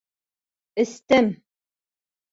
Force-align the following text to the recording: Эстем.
Эстем. 0.81 1.27